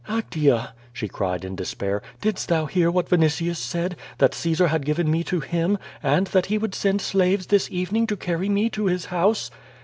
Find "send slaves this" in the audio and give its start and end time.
6.73-7.69